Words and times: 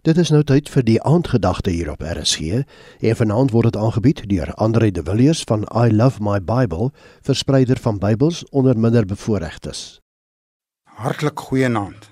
Dit 0.00 0.16
is 0.16 0.30
nou 0.32 0.40
tyd 0.48 0.68
vir 0.72 0.84
die 0.88 0.96
aandgedagte 1.04 1.72
hier 1.74 1.90
op 1.92 2.00
RSG 2.00 2.62
en 3.04 3.16
vanaand 3.18 3.50
word 3.52 3.66
dit 3.68 3.76
aangebied 3.76 4.22
deur 4.30 4.48
Andre 4.56 4.88
de 4.96 5.02
Villiers 5.04 5.42
van 5.44 5.66
I 5.76 5.92
Love 5.92 6.22
My 6.24 6.38
Bible, 6.40 6.88
verspreider 7.20 7.76
van 7.76 7.98
Bybels 8.00 8.40
onder 8.48 8.78
minderbevoorregtes. 8.80 10.00
Hartlik 10.96 11.44
goeienaand. 11.44 12.08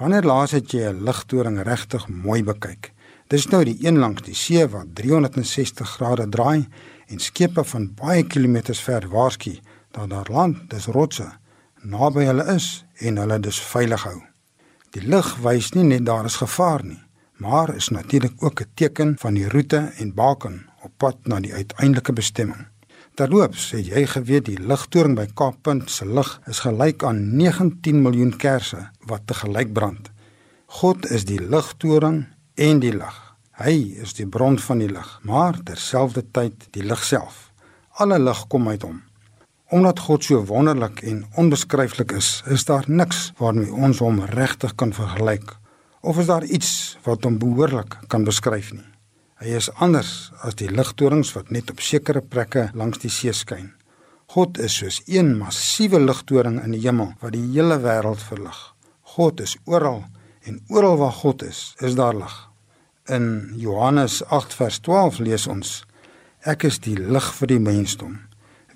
Wanneer 0.00 0.24
laas 0.24 0.56
het 0.56 0.72
jy 0.72 0.88
'n 0.88 1.04
ligtoring 1.04 1.60
regtig 1.62 2.08
mooi 2.08 2.42
bekyk? 2.44 2.92
Dis 3.28 3.46
nou 3.52 3.64
die 3.64 3.76
een 3.84 3.98
langs 3.98 4.22
die 4.22 4.34
see 4.34 4.68
wat 4.68 4.94
360 4.94 5.88
grade 5.88 6.28
draai 6.28 6.66
en 7.06 7.18
skepe 7.18 7.64
van 7.64 7.94
baie 7.94 8.24
kilometers 8.24 8.80
ver 8.80 9.08
waarsku 9.08 9.58
dat 9.90 10.10
daar 10.10 10.28
land, 10.30 10.70
dis 10.70 10.86
rotse, 10.86 11.32
naby 11.82 12.24
hulle 12.24 12.54
is 12.54 12.84
en 12.98 13.16
hulle 13.16 13.40
dus 13.40 13.60
veilig 13.60 14.02
hou. 14.02 14.22
Die 14.90 15.02
lig 15.02 15.36
wys 15.36 15.72
nie 15.72 15.84
net 15.84 16.06
daar 16.06 16.24
is 16.24 16.36
gevaar 16.36 16.84
nie 16.84 17.05
maar 17.36 17.74
is 17.74 17.88
natuurlik 17.88 18.42
ook 18.42 18.60
'n 18.60 18.70
teken 18.74 19.18
van 19.18 19.34
die 19.34 19.48
roete 19.48 19.92
en 19.96 20.14
baken 20.14 20.66
op 20.82 20.92
pad 20.96 21.16
na 21.22 21.40
die 21.40 21.54
uiteindelike 21.54 22.12
bestemming. 22.12 22.66
Terloops, 23.14 23.70
het 23.70 23.86
jy 23.86 24.06
geweet 24.06 24.44
die 24.44 24.60
ligtoring 24.60 25.14
by 25.16 25.26
Kaappunt 25.34 25.90
se 25.90 26.06
lig 26.06 26.40
is 26.46 26.58
gelyk 26.58 27.02
aan 27.02 27.36
19 27.36 28.02
miljoen 28.02 28.36
kersse 28.36 28.90
wat 29.06 29.22
te 29.24 29.34
gelyk 29.34 29.72
brand. 29.72 30.10
God 30.66 31.10
is 31.10 31.24
die 31.24 31.40
ligtoring 31.40 32.26
en 32.54 32.80
die 32.80 32.92
lig. 32.92 33.34
Hy 33.52 33.96
is 34.02 34.12
die 34.14 34.26
bron 34.26 34.58
van 34.58 34.78
die 34.78 34.90
lig, 34.92 35.20
maar 35.22 35.62
terselfdertyd 35.62 36.68
die 36.70 36.84
lig 36.84 37.04
self. 37.04 37.52
Alle 37.90 38.18
lig 38.18 38.46
kom 38.46 38.68
uit 38.68 38.82
hom. 38.82 39.02
Omdat 39.70 39.98
God 39.98 40.24
so 40.24 40.44
wonderlik 40.44 41.00
en 41.02 41.24
onbeskryflik 41.34 42.12
is, 42.12 42.42
is 42.46 42.64
daar 42.64 42.84
niks 42.86 43.32
waarmee 43.38 43.72
ons 43.72 43.98
hom 43.98 44.20
regtig 44.20 44.74
kan 44.74 44.92
vergelyk 44.92 45.56
of 46.06 46.18
is 46.22 46.28
daar 46.30 46.44
iets 46.44 46.98
wat 47.02 47.24
hom 47.26 47.38
behoorlik 47.42 47.98
kan 48.12 48.24
beskryf 48.24 48.70
nie. 48.72 48.86
Hy 49.42 49.56
is 49.58 49.66
anders 49.82 50.30
as 50.46 50.54
die 50.56 50.70
ligtorings 50.70 51.32
wat 51.34 51.50
net 51.52 51.72
op 51.72 51.82
sekere 51.82 52.22
plekke 52.22 52.68
langs 52.78 53.02
die 53.02 53.10
see 53.10 53.34
skyn. 53.34 53.72
God 54.32 54.58
is 54.62 54.78
soos 54.78 55.00
een 55.10 55.34
massiewe 55.38 56.00
ligtoring 56.00 56.60
in 56.62 56.72
die 56.76 56.82
hemel 56.86 57.12
wat 57.20 57.34
die 57.34 57.44
hele 57.50 57.80
wêreld 57.82 58.22
verlig. 58.22 58.56
God 59.16 59.42
is 59.42 59.56
oral 59.66 60.04
en 60.46 60.62
oral 60.70 60.96
waar 61.02 61.14
God 61.18 61.42
is, 61.42 61.74
is 61.82 61.98
daar 61.98 62.14
lig. 62.14 62.34
In 63.10 63.52
Johannes 63.58 64.22
8 64.24 64.54
vers 64.54 64.80
12 64.86 65.20
lees 65.26 65.46
ons: 65.50 65.76
Ek 66.42 66.64
is 66.66 66.78
die 66.82 66.96
lig 66.98 67.28
vir 67.38 67.50
die 67.54 67.62
mensdom. 67.62 68.18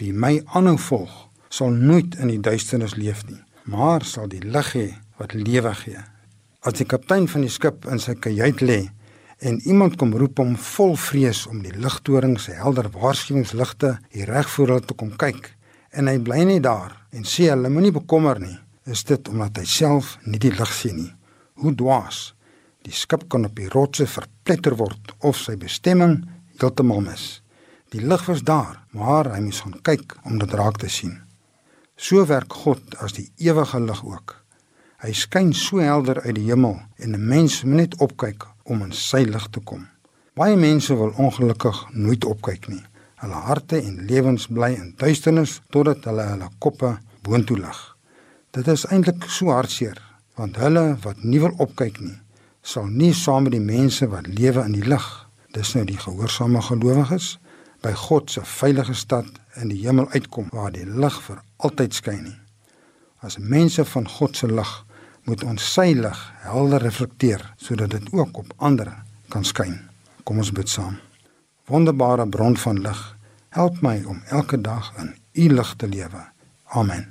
Wie 0.00 0.12
my 0.12 0.38
aanhou 0.56 0.78
volg, 0.80 1.16
sal 1.48 1.72
nooit 1.76 2.16
in 2.16 2.32
die 2.32 2.40
duisternis 2.40 2.96
leef 2.96 3.26
nie, 3.28 3.40
maar 3.64 4.04
sal 4.04 4.28
die 4.32 4.44
lig 4.44 4.72
hê 4.76 4.88
wat 5.20 5.36
lewe 5.36 5.74
gee. 5.84 6.00
As 6.66 6.74
die 6.74 6.88
kaptein 6.90 7.28
van 7.30 7.44
die 7.46 7.52
skip 7.54 7.84
in 7.86 8.00
sy 8.02 8.16
kajuit 8.18 8.62
lê 8.66 8.78
en 9.46 9.60
iemand 9.70 9.94
kom 9.98 10.10
roep 10.18 10.40
hom 10.42 10.56
vol 10.58 10.96
vrees 10.98 11.44
om 11.46 11.60
die 11.62 11.70
ligtoring 11.70 12.34
se 12.42 12.56
helder 12.58 12.88
waarskuwingsligte 12.96 13.92
hier 14.10 14.32
reg 14.32 14.48
voor 14.50 14.72
hulle 14.72 14.86
te 14.88 14.96
kom 14.98 15.12
kyk 15.20 15.52
en 15.94 16.10
hy 16.10 16.16
bly 16.18 16.40
net 16.48 16.64
daar 16.66 16.96
en 17.14 17.22
sê 17.22 17.46
hulle 17.52 17.70
moenie 17.70 17.94
bekommer 17.94 18.40
nie, 18.42 18.56
is 18.90 19.04
dit 19.06 19.30
omdat 19.30 19.60
hy 19.60 19.68
self 19.70 20.16
nie 20.26 20.40
die 20.42 20.50
lig 20.50 20.72
sien 20.74 20.98
nie. 20.98 21.12
Hoe 21.62 21.72
dwaas. 21.78 22.32
Die 22.82 22.94
skip 22.94 23.28
kan 23.30 23.46
op 23.46 23.54
die 23.54 23.70
rotse 23.70 24.08
verpletter 24.10 24.74
word 24.82 25.14
of 25.22 25.38
sy 25.38 25.54
bestemming 25.60 26.24
heeltemal 26.58 27.04
mis. 27.06 27.38
Die 27.94 28.02
lig 28.02 28.26
was 28.26 28.42
daar, 28.42 28.82
maar 28.90 29.30
hy 29.30 29.40
moes 29.46 29.62
gaan 29.62 29.78
kyk 29.86 30.18
om 30.26 30.42
dit 30.42 30.58
raak 30.58 30.82
te 30.82 30.90
sien. 30.90 31.14
So 31.94 32.26
werk 32.26 32.52
God 32.66 32.98
as 32.98 33.14
die 33.14 33.28
ewige 33.46 33.78
lig 33.86 34.02
ook. 34.02 34.34
Hy 34.98 35.12
skyn 35.14 35.52
so 35.54 35.78
helder 35.78 36.18
uit 36.24 36.34
die 36.34 36.48
hemel 36.48 36.80
en 36.98 37.12
'n 37.14 37.26
mens 37.26 37.62
moet 37.62 37.74
net 37.74 37.92
opkyk 38.02 38.46
om 38.64 38.82
in 38.82 38.92
sy 38.92 39.20
lig 39.22 39.46
te 39.50 39.60
kom. 39.60 39.86
Baie 40.34 40.56
mense 40.56 40.94
wil 40.94 41.12
ongelukkig 41.16 41.86
nooit 41.92 42.24
opkyk 42.24 42.66
nie. 42.68 42.82
Hulle 43.22 43.38
harte 43.46 43.78
en 43.82 44.06
lewens 44.06 44.46
bly 44.46 44.72
in 44.74 44.94
duisternis 44.96 45.60
totdat 45.70 46.04
hulle 46.04 46.22
hulle 46.22 46.48
koppe 46.58 46.98
boontoe 47.22 47.58
lig. 47.58 47.78
Dit 48.50 48.66
is 48.68 48.86
eintlik 48.86 49.28
so 49.30 49.52
hartseer, 49.54 50.02
want 50.34 50.56
hulle 50.56 50.96
wat 51.02 51.22
nie 51.22 51.40
wil 51.40 51.54
opkyk 51.58 52.00
nie, 52.00 52.18
sal 52.62 52.86
nie 52.86 53.12
saam 53.14 53.42
met 53.42 53.52
die 53.52 53.62
mense 53.62 54.08
wat 54.08 54.26
lewe 54.26 54.64
in 54.64 54.72
die 54.72 54.88
lig, 54.88 55.06
dis 55.54 55.74
nou 55.74 55.84
die 55.84 55.98
gehoorsame 55.98 56.62
gelowiges, 56.62 57.38
by 57.82 57.92
God 57.92 58.30
se 58.30 58.42
veilige 58.42 58.94
stad 58.94 59.26
in 59.62 59.68
die 59.68 59.86
hemel 59.86 60.10
uitkom 60.10 60.50
waar 60.50 60.72
die 60.74 60.86
lig 60.86 61.22
vir 61.22 61.38
altyd 61.56 61.94
skyn 61.94 62.22
nie. 62.24 62.38
As 63.22 63.38
mense 63.38 63.84
van 63.84 64.08
God 64.08 64.36
se 64.36 64.46
lig 64.46 64.84
moet 65.28 65.44
ons 65.44 65.72
sy 65.74 65.92
lig 65.92 66.20
helder 66.46 66.82
reflekteer 66.82 67.44
sodat 67.60 67.92
dit 67.92 68.12
ook 68.16 68.40
op 68.40 68.54
ander 68.56 68.90
kan 69.28 69.44
skyn. 69.44 69.76
Kom 70.24 70.40
ons 70.40 70.52
bid 70.52 70.68
saam. 70.72 70.96
Wonderbare 71.68 72.24
bron 72.28 72.56
van 72.56 72.80
lig, 72.80 73.00
help 73.52 73.80
my 73.84 74.00
om 74.08 74.22
elke 74.32 74.60
dag 74.60 74.88
in 74.98 75.14
u 75.32 75.48
lig 75.54 75.74
te 75.76 75.88
lewe. 75.88 76.24
Amen. 76.72 77.06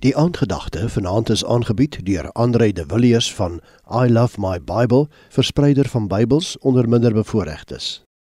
Die 0.00 0.16
aandgedagte 0.16 0.88
vanaand 0.88 1.28
is 1.28 1.44
aangebied 1.44 1.98
deur 2.06 2.30
Andre 2.32 2.72
de 2.72 2.84
Villiers 2.88 3.34
van 3.34 3.60
I 3.92 4.06
Love 4.08 4.40
My 4.40 4.56
Bible, 4.56 5.08
verspreider 5.28 5.88
van 5.88 6.08
Bybels 6.08 6.58
onder 6.58 6.88
minderbevoorregtes. 6.88 8.09